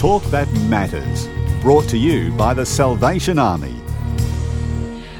[0.00, 1.28] Talk that matters.
[1.60, 3.74] Brought to you by the Salvation Army.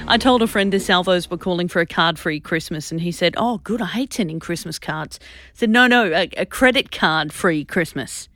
[0.09, 3.13] I told a friend the Salvos were calling for a card free Christmas, and he
[3.13, 5.21] said, Oh, good, I hate sending Christmas cards.
[5.23, 8.31] I said, No, no, a, a credit card free Christmas.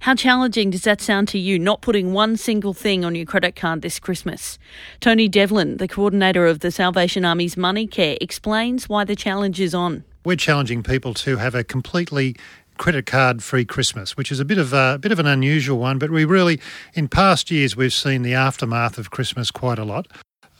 [0.00, 3.54] How challenging does that sound to you, not putting one single thing on your credit
[3.54, 4.58] card this Christmas?
[4.98, 9.72] Tony Devlin, the coordinator of the Salvation Army's Money Care, explains why the challenge is
[9.72, 10.02] on.
[10.24, 12.34] We're challenging people to have a completely
[12.78, 15.78] credit card free Christmas, which is a bit of a, a, bit of an unusual
[15.78, 16.60] one, but we really
[16.94, 20.06] in past years we've seen the aftermath of Christmas quite a lot.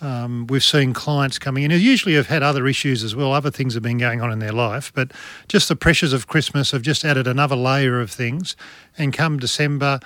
[0.00, 3.50] Um, we've seen clients coming in who usually have had other issues as well, other
[3.50, 5.10] things have been going on in their life, but
[5.48, 8.56] just the pressures of Christmas have just added another layer of things.
[8.98, 10.00] And come December,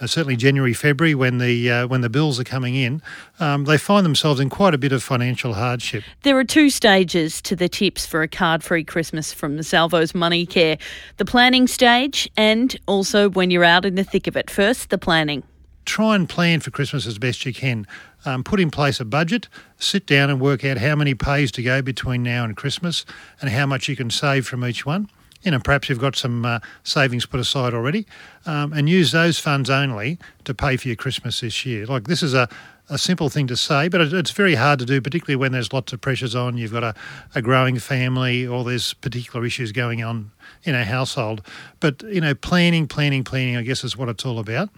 [0.00, 3.02] uh, certainly January, February, when the uh, when the bills are coming in,
[3.40, 6.04] um, they find themselves in quite a bit of financial hardship.
[6.22, 10.46] There are two stages to the tips for a card-free Christmas from the Salvos Money
[10.46, 10.78] Care:
[11.16, 14.50] the planning stage, and also when you're out in the thick of it.
[14.50, 15.42] First, the planning
[15.88, 17.86] try and plan for Christmas as best you can.
[18.26, 21.62] Um, put in place a budget, sit down and work out how many pays to
[21.62, 23.06] go between now and Christmas
[23.40, 25.08] and how much you can save from each one.
[25.42, 28.06] You know, perhaps you've got some uh, savings put aside already,
[28.44, 31.86] um, and use those funds only to pay for your Christmas this year.
[31.86, 32.48] Like this is a,
[32.90, 35.92] a simple thing to say, but it's very hard to do, particularly when there's lots
[35.92, 36.56] of pressures on.
[36.56, 36.94] You've got a,
[37.34, 40.32] a growing family, or there's particular issues going on
[40.64, 41.42] in a household.
[41.78, 44.70] But you know, planning, planning, planning, I guess is what it's all about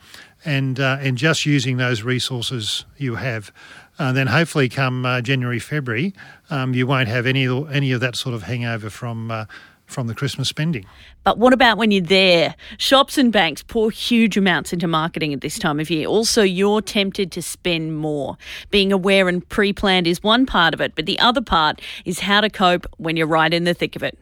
[0.44, 3.52] and uh, and just using those resources you have.
[3.98, 6.14] Uh, then hopefully, come uh, January, February,
[6.48, 9.44] um, you won't have any any of that sort of hangover from uh,
[9.90, 10.86] from the Christmas spending.
[11.24, 12.54] But what about when you're there?
[12.78, 16.06] Shops and banks pour huge amounts into marketing at this time of year.
[16.06, 18.36] Also, you're tempted to spend more.
[18.70, 22.20] Being aware and pre planned is one part of it, but the other part is
[22.20, 24.18] how to cope when you're right in the thick of it.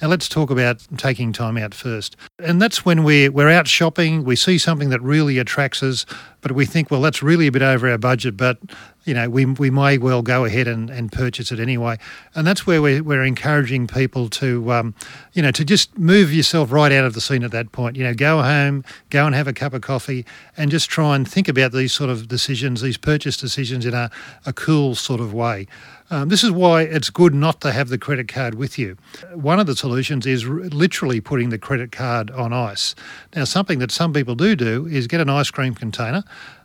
[0.00, 2.16] Now let's talk about taking time out first.
[2.38, 6.06] And that's when we're, we're out shopping, we see something that really attracts us,
[6.46, 8.58] but we think, well, that's really a bit over our budget, but
[9.04, 11.96] you know, we, we may well go ahead and, and purchase it anyway.
[12.34, 14.94] And that's where we're, we're encouraging people to, um,
[15.32, 17.96] you know, to just move yourself right out of the scene at that point.
[17.96, 21.26] You know, go home, go and have a cup of coffee, and just try and
[21.26, 24.10] think about these sort of decisions, these purchase decisions in a,
[24.44, 25.66] a cool sort of way.
[26.08, 28.96] Um, this is why it's good not to have the credit card with you.
[29.34, 32.94] One of the solutions is r- literally putting the credit card on ice.
[33.34, 36.22] Now, something that some people do do is get an ice cream container,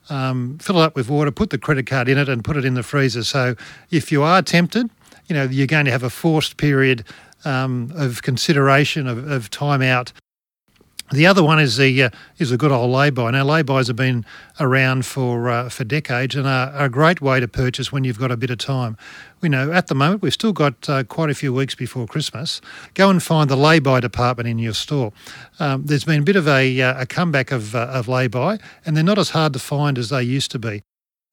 [0.10, 2.66] um, fill it up with water, put the credit card in it, and put it
[2.66, 3.24] in the freezer.
[3.24, 3.56] So
[3.90, 4.90] if you are tempted,
[5.28, 7.06] you know, you're going to have a forced period
[7.46, 10.12] um, of consideration, of, of time out
[11.12, 13.32] the other one is the uh, is a good old lay-by.
[13.32, 14.26] Now lay-bys have been
[14.60, 18.20] around for uh, for decades and are, are, a great way to purchase when you've
[18.20, 18.98] got a bit of time.
[19.42, 22.62] We know at the moment we've still got uh, quite a few weeks before Christmas.
[22.94, 25.12] Go and find the lay-by department in your store.
[25.60, 28.96] Um, there's been a bit of a, uh, a comeback of uh, of lay-by, and
[28.96, 30.84] they're not as hard to find as they used to be.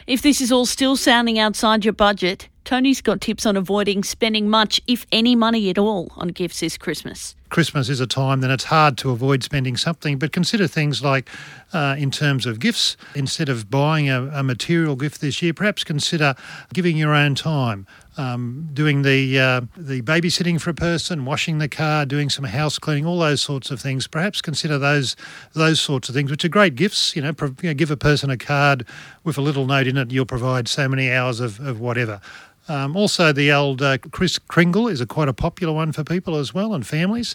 [0.07, 4.49] If this is all still sounding outside your budget, Tony's got tips on avoiding spending
[4.49, 7.35] much, if any money at all, on gifts this Christmas.
[7.51, 11.29] Christmas is a time then it's hard to avoid spending something, but consider things like
[11.73, 15.85] uh, in terms of gifts, instead of buying a, a, material gift this year, perhaps
[15.85, 16.35] consider
[16.73, 17.87] giving your own time.
[18.17, 22.77] Um, doing the uh, the babysitting for a person, washing the car, doing some house
[22.77, 24.09] cleaning, all those sorts of things.
[24.09, 25.15] Perhaps consider those
[25.53, 27.15] those sorts of things, which are great gifts.
[27.15, 28.85] You know, pro- you know give a person a card
[29.23, 30.11] with a little note in it.
[30.11, 32.21] You'll provide so many hours of, of whatever.
[32.69, 36.37] Um, also, the old uh, Kris Kringle is a quite a popular one for people
[36.37, 37.35] as well and families.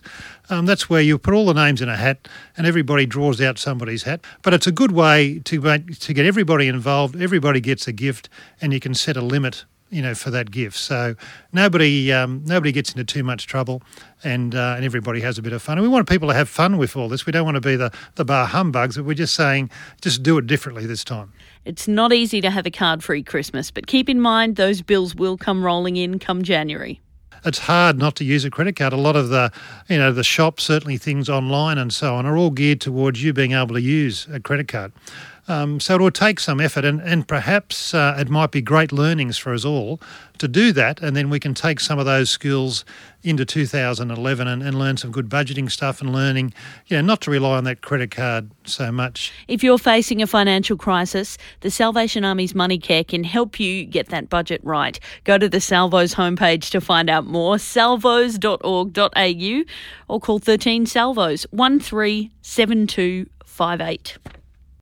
[0.50, 3.58] Um, that's where you put all the names in a hat and everybody draws out
[3.58, 4.24] somebody's hat.
[4.44, 7.16] But it's a good way to to get everybody involved.
[7.20, 8.30] Everybody gets a gift,
[8.62, 10.78] and you can set a limit you know, for that gift.
[10.78, 11.16] So
[11.52, 13.82] nobody um, nobody gets into too much trouble,
[14.24, 15.78] and uh, and everybody has a bit of fun.
[15.78, 17.26] And we want people to have fun with all this.
[17.26, 18.98] We don't want to be the the bah humbugs.
[18.98, 19.70] But we're just saying,
[20.02, 21.32] just do it differently this time.
[21.66, 25.38] It's not easy to have a card-free Christmas, but keep in mind those bills will
[25.38, 27.00] come rolling in come January
[27.46, 28.94] it's hard not to use a credit card.
[28.94, 29.52] A lot of the,
[29.90, 33.34] you know, the shops, certainly things online and so on, are all geared towards you
[33.34, 34.94] being able to use a credit card.
[35.48, 38.94] Um, so it will take some effort, and, and perhaps uh, it might be great
[38.94, 40.00] learnings for us all
[40.38, 42.86] to do that, and then we can take some of those skills
[43.24, 46.54] into 2011 and, and learn some good budgeting stuff and learning,
[46.88, 49.32] you know, not to rely on that credit card so much.
[49.48, 54.10] If you're facing a financial crisis, the Salvation Army's Money Care can help you get
[54.10, 55.00] that budget right.
[55.24, 59.64] Go to the Salvos homepage to find out more, salvos.org.au,
[60.08, 64.18] or call 13 Salvos 137258.